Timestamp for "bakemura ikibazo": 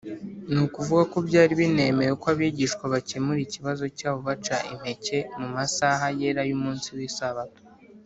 2.93-3.83